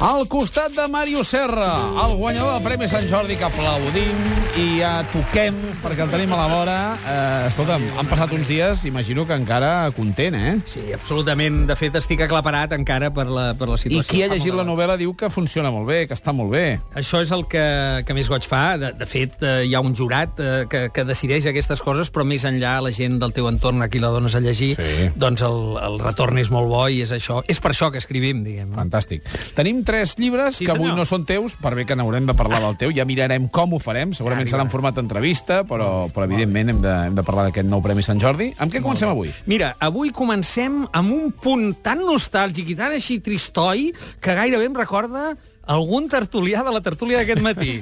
[0.00, 4.18] Al costat de Mario Serra, el guanyador del Premi Sant Jordi, que aplaudim
[4.60, 6.74] i ja toquem, perquè el tenim a la vora.
[6.98, 10.56] Eh, escolta'm, han passat uns dies, imagino que encara content, eh?
[10.68, 11.62] Sí, absolutament.
[11.70, 14.10] De fet, estic aclaparat encara per la, per la I situació.
[14.10, 16.64] qui ha llegit la novel·la diu que funciona molt bé, que està molt bé.
[16.98, 17.64] Això és el que,
[18.04, 18.76] que més goig fa.
[18.82, 22.26] De, de fet, eh, hi ha un jurat eh, que, que decideix aquestes coses, però
[22.28, 25.08] més enllà la gent del teu entorn a qui la dones a llegir, Sí.
[25.16, 27.40] doncs el, el retorn és molt bo i és això.
[27.48, 28.74] És per això que escrivim, diguem.
[28.74, 29.24] Fantàstic.
[29.56, 30.98] Tenim tres llibres Sí, que avui senyor.
[30.98, 32.90] no són teus, per bé que n'haurem de parlar del teu.
[32.96, 34.12] Ja mirarem com ho farem.
[34.16, 37.68] Segurament Ja serà en format entrevista, però, però evidentment hem de, hem de parlar d'aquest
[37.70, 38.50] nou Premi Sant Jordi.
[38.58, 39.30] Amb què comencem avui?
[39.46, 44.74] Mira, avui comencem amb un punt tan nostàlgic i tan així tristoi que gairebé em
[44.76, 45.34] recorda
[45.66, 47.78] algun tertulià de la tertúlia d'aquest matí.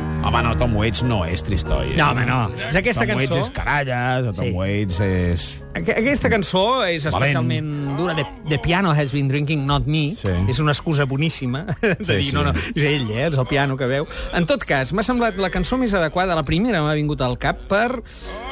[0.31, 1.89] Home, no, Tom Waits no és tristoi.
[1.91, 1.97] Eh?
[1.99, 2.45] No, home, no.
[2.69, 4.51] És aquesta Tom Waits cançó- és caralles, o Tom Sí.
[4.55, 5.57] Waits és...
[5.75, 7.35] Aqu- Aquesta cançó és Valent.
[7.35, 8.15] especialment dura.
[8.15, 10.15] The, the piano has been drinking, not me.
[10.15, 10.31] Sí.
[10.49, 12.31] És una excusa boníssima de Sí, dir, sí.
[12.35, 14.07] no, no, és ell, eh, és el piano que veu.
[14.33, 17.59] En tot cas, m'ha semblat la cançó més adequada, la primera m'ha vingut al cap,
[17.67, 18.01] per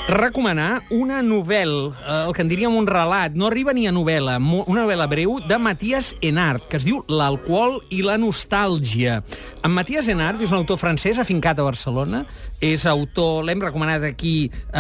[0.10, 4.38] recomanar una novel·la, eh, el que en diríem un relat, no arriba ni a novel·la,
[4.66, 9.22] una novel·la breu de Matías Enart, que es diu L'alcohol i la nostàlgia.
[9.64, 12.26] En Matías Enart és un autor francès afincat a Barcelona,
[12.60, 14.80] és autor, l'hem recomanat aquí eh,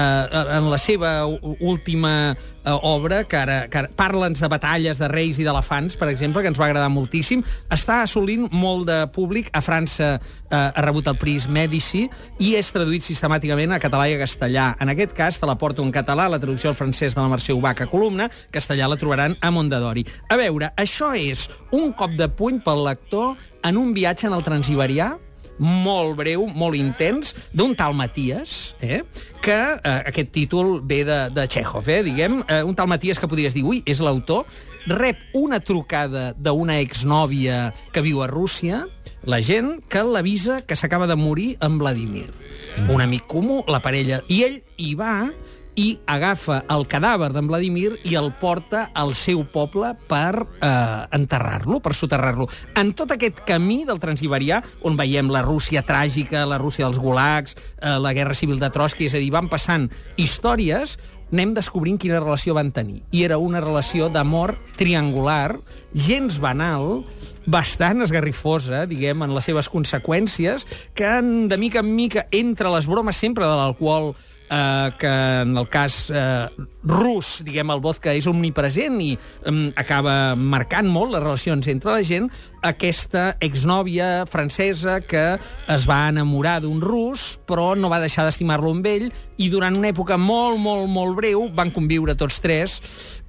[0.58, 5.45] en la seva última eh, obra, que ara, ara parla'ns de batalles, de reis i
[5.48, 7.44] d'elefants, per exemple, que ens va agradar moltíssim.
[7.72, 9.50] Està assolint molt de públic.
[9.54, 12.06] A França eh, ha rebut el Prix Medici
[12.40, 14.72] i és traduït sistemàticament a català i a castellà.
[14.82, 17.56] En aquest cas, te la porto en català, la traducció al francès de la Mercè
[17.56, 20.06] Ubach a columna, castellà la trobaran a Mondadori.
[20.30, 24.45] A veure, això és un cop de puny pel lector en un viatge en el
[24.45, 25.14] Transiberià,
[25.60, 29.04] molt breu, molt intens, d'un tal Matías, eh?
[29.44, 32.02] que eh, aquest títol ve de, de Chekhov, eh?
[32.08, 34.48] diguem, eh, un tal Matías que podries dir, ui, és l'autor,
[34.90, 38.86] rep una trucada d'una exnòvia que viu a Rússia,
[39.28, 42.30] la gent que l'avisa que s'acaba de morir en Vladimir.
[42.88, 45.28] Un amic comú, la parella, i ell hi va
[45.80, 50.72] i agafa el cadàver d'en Vladimir i el porta al seu poble per eh,
[51.16, 52.50] enterrar-lo, per soterrar-lo.
[52.80, 57.56] En tot aquest camí del Transiberià, on veiem la Rússia tràgica, la Rússia dels gulags,
[57.80, 59.88] eh, la guerra civil de Trotsky, és a dir, van passant
[60.20, 60.98] històries,
[61.30, 63.04] anem descobrint quina relació van tenir.
[63.16, 65.60] I era una relació d'amor triangular,
[65.94, 67.06] gens banal,
[67.48, 73.16] bastant esgarrifosa, diguem, en les seves conseqüències, que de mica en mica, entre les bromes
[73.16, 74.12] sempre de l'alcohol,
[74.49, 76.48] eh, que en el cas eh,
[76.83, 82.05] rus, diguem, el vodka és omnipresent i eh, acaba marcant molt les relacions entre la
[82.05, 82.30] gent,
[82.65, 85.26] aquesta exnòvia francesa que
[85.71, 89.09] es va enamorar d'un rus, però no va deixar d'estimar-lo amb ell,
[89.39, 92.80] i durant una època molt, molt, molt breu van conviure tots tres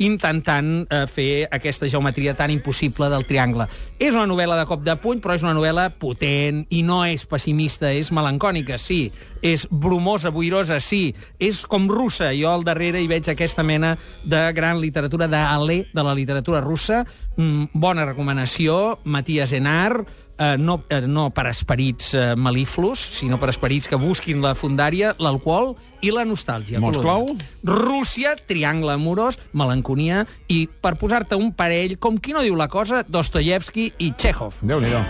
[0.00, 3.68] intentant eh, fer aquesta geometria tan impossible del triangle.
[4.00, 7.26] És una novel·la de cop de puny, però és una novel·la potent i no és
[7.28, 9.10] pessimista, és melancònica, sí.
[9.44, 11.09] És brumosa, boirosa, sí.
[11.38, 12.30] És com russa.
[12.36, 17.04] Jo al darrere hi veig aquesta mena de gran literatura d'alè de la literatura russa.
[17.36, 20.04] Mm, bona recomanació, Matías Enar,
[20.40, 25.12] eh, no, eh, no per esperits eh, malíflos, sinó per esperits que busquin la fundària,
[25.20, 26.80] l'alcohol i la nostàlgia.
[26.80, 27.04] Coloma.
[27.04, 27.36] clau?
[27.62, 33.04] Rússia, triangle amorós, melanconia i, per posar-te un parell, com qui no diu la cosa,
[33.06, 34.62] Dostoyevsky i Chekhov.
[34.64, 35.04] Déu-n'hi-do.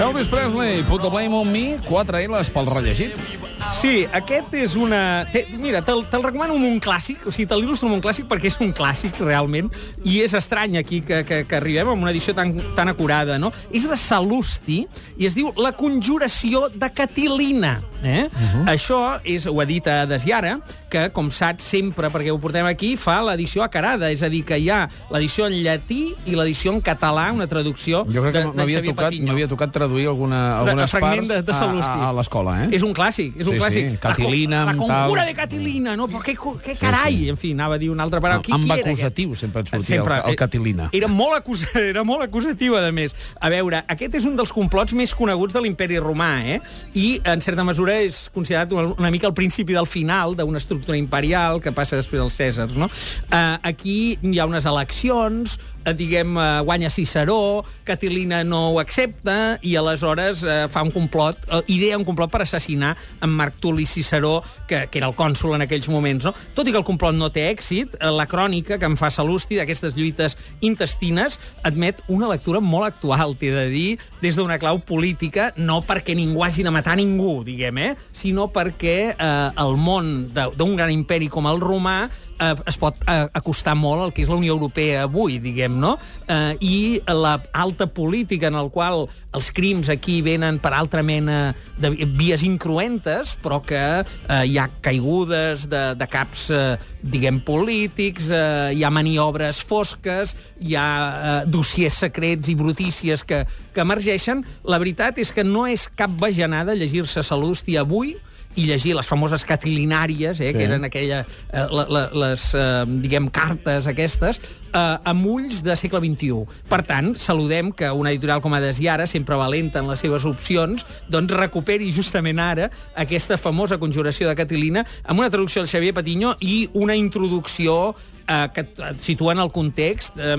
[0.00, 3.43] Elvis Presley, Put the Blame on Me, 4 L's pel rellegit.
[3.72, 5.24] Sí, aquest és una...
[5.32, 8.28] Té, mira, te'l te recomano amb un clàssic, o sigui, te l'il·lustro amb un clàssic
[8.30, 9.70] perquè és un clàssic, realment,
[10.04, 13.52] i és estrany aquí que, que, que arribem amb una edició tan, tan acurada, no?
[13.74, 14.82] És de Salusti
[15.16, 17.78] i es diu La conjuració de Catilina.
[18.04, 18.28] Eh?
[18.32, 18.64] Uh -huh.
[18.74, 23.62] Això és, ho edita Desiara, que, com saps sempre, perquè ho portem aquí, fa l'edició
[23.64, 27.46] acarada, és a dir, que hi ha l'edició en llatí i l'edició en català, una
[27.46, 29.26] traducció Jo crec que de, de m'havia Xavier tocat, Patiño.
[29.26, 31.90] m'havia tocat traduir alguna, algunes fragment parts de- de a, Salusti.
[31.90, 32.68] a, a l'escola, eh?
[32.72, 33.90] És un clàssic, és un Sí, clàssic.
[33.90, 35.26] sí, Catilina, La, la conjura tal.
[35.26, 36.06] de Catilina, no?
[36.08, 37.16] Però què, què carai?
[37.16, 37.28] sí.
[37.28, 38.42] En fi, anava a dir una altra paraula.
[38.42, 39.40] Qui, amb qui acusatiu aquest?
[39.40, 40.88] sempre et sortia el- el Catilina.
[40.92, 43.14] Era molt, acusa, era molt acusatiu, a més.
[43.40, 46.60] A veure, aquest és un dels complots més coneguts de l'imperi romà, eh?
[46.94, 51.60] I, en certa mesura, és considerat una, mica el principi del final d'una estructura imperial
[51.62, 52.90] que passa després dels Cèsars, no?
[53.30, 59.58] Uh, aquí hi ha unes eleccions, eh, diguem, eh, guanya Ciceró, Catilina no ho accepta,
[59.62, 63.86] i aleshores eh, fa un complot, eh, idea un complot per assassinar en Marc Tuli
[63.86, 66.24] Ciceró, que, que era el cònsul en aquells moments.
[66.24, 66.34] No?
[66.56, 69.60] Tot i que el complot no té èxit, eh, la crònica que em fa Salusti
[69.60, 75.52] d'aquestes lluites intestines admet una lectura molt actual, t'he de dir, des d'una clau política,
[75.56, 77.83] no perquè ningú hagi de matar ningú, diguem, eh?
[78.12, 82.04] Sinó perquè eh, el món d'un gran imperi com el romà
[82.44, 85.94] eh, es pot eh, acostar molt al que és la Unió Europea avui, diguem, no?
[86.28, 86.76] Eh, I
[87.08, 92.44] la alta política en el qual els crims aquí venen per altra mena de vies
[92.46, 98.84] incruentes, però que eh, hi ha caigudes de, de caps, eh, diguem, polítics, eh, hi
[98.84, 103.44] ha maniobres fosques, hi ha eh, dossiers secrets i brutícies que,
[103.74, 104.44] que emergeixen.
[104.68, 108.14] La veritat és que no és cap bajanada llegir-se Salusti avui,
[108.56, 110.56] i llegir les famoses catilinàries, eh, sí.
[110.56, 114.40] que eren aquella, eh, la, la, les, eh, diguem, cartes aquestes,
[114.74, 116.44] eh, amb ulls de segle XXI.
[116.70, 120.26] Per tant, saludem que una editorial com Ades i Ara, sempre valenta en les seves
[120.28, 125.94] opcions, doncs recuperi justament ara aquesta famosa conjuració de Catilina amb una traducció del Xavier
[125.94, 127.94] Patiño i una introducció
[128.28, 130.36] eh, que et situa en el context eh,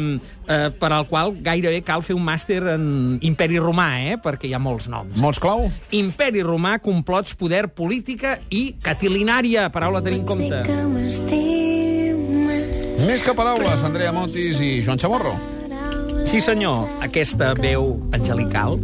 [0.47, 2.85] eh, per al qual gairebé cal fer un màster en
[3.25, 5.17] Imperi Romà, eh, perquè hi ha molts noms.
[5.21, 5.69] Molts clau?
[5.95, 9.69] Imperi Romà, complots, poder, política i catilinària.
[9.73, 10.63] Paraula a tenir en compte.
[13.05, 15.35] Més que paraules, Andrea Motis i Joan Chamorro.
[16.25, 18.79] Sí, senyor, aquesta veu angelical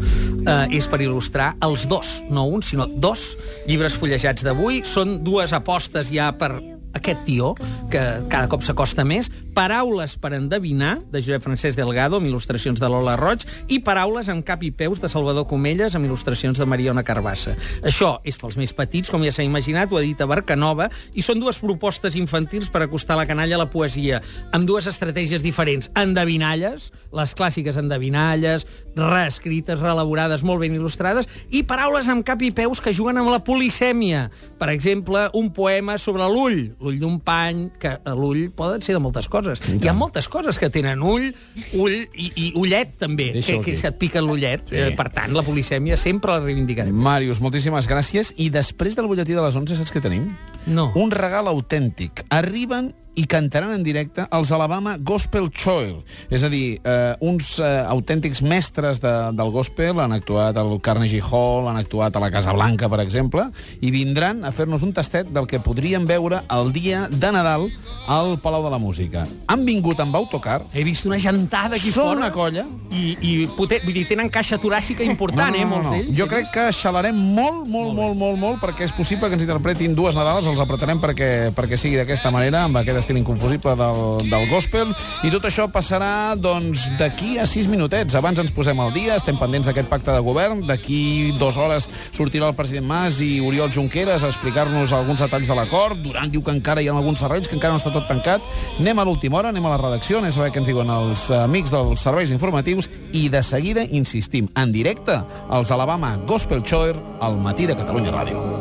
[0.45, 3.31] eh, és per il·lustrar els dos, no un, sinó dos
[3.65, 4.83] llibres fullejats d'avui.
[4.85, 6.51] Són dues apostes ja per
[6.93, 7.53] aquest tio,
[7.91, 12.87] que cada cop s'acosta més, Paraules per endevinar, de Josep Francesc Delgado, amb il·lustracions de
[12.87, 17.03] Lola Roig, i Paraules amb cap i peus, de Salvador Comelles, amb il·lustracions de Mariona
[17.03, 17.57] Carbassa.
[17.83, 21.23] Això és pels més petits, com ja s'ha imaginat, ho ha dit a Barcanova, i
[21.25, 24.21] són dues propostes infantils per acostar la canalla a la poesia,
[24.55, 25.91] amb dues estratègies diferents.
[25.99, 28.65] Endevinalles, les clàssiques endevinalles,
[28.95, 33.43] reescrites, reelaborades, molt ben il·lustrades, i paraules amb cap i peus que juguen amb la
[33.43, 34.29] polisèmia.
[34.59, 39.29] Per exemple, un poema sobre l'ull, l'ull d'un pany, que l'ull poden ser de moltes
[39.31, 39.61] coses.
[39.71, 41.29] Hi ha moltes coses que tenen ull,
[41.77, 44.65] ull i, i ullet, també, que, que se't pica l'ullet.
[44.71, 44.79] Sí.
[44.79, 46.95] Eh, per tant, la polisèmia sempre la reivindicarem.
[46.95, 48.33] Màrius, moltíssimes gràcies.
[48.41, 50.29] I després del butlletí de les 11, saps què tenim?
[50.67, 50.91] No.
[50.99, 52.25] Un regal autèntic.
[52.33, 55.99] Arriben i cantaran en directe els Alabama Gospel Choir.
[56.33, 61.21] És a dir, eh, uns eh, autèntics mestres de, del gospel han actuat al Carnegie
[61.21, 63.45] Hall, han actuat a la Casa Blanca, per exemple,
[63.81, 67.67] i vindran a fer-nos un tastet del que podríem veure el dia de Nadal
[68.09, 69.27] al Palau de la Música.
[69.51, 72.17] Han vingut amb autocar, He vist una gentada aquí són fora.
[72.23, 76.15] una colla, I, i poten, vull dir, tenen caixa toràcica important, eh, molts d'ells.
[76.17, 79.93] Jo crec que xalarem molt, molt, molt, molt, molt, perquè és possible que ens interpretin
[79.95, 84.47] dues Nadales, els apretarem perquè, perquè sigui d'aquesta manera, amb aquest estil inconfusible del, del
[84.51, 84.93] gospel,
[85.25, 88.15] i tot això passarà, doncs, d'aquí a sis minutets.
[88.15, 92.49] Abans ens posem al dia, estem pendents d'aquest pacte de govern, d'aquí dues hores sortirà
[92.51, 96.55] el president Mas i Oriol Junqueras a explicar-nos alguns detalls de l'acord, Duran diu que
[96.55, 98.45] encara hi ha alguns serveis, que encara no està tot tancat.
[98.79, 101.27] Anem a l'última hora, anem a la redacció, anem a saber què ens diuen els
[101.41, 105.19] amics dels serveis informatius, i de seguida insistim, en directe,
[105.51, 108.60] els Alabama Gospel Choir al matí de Catalunya Ràdio.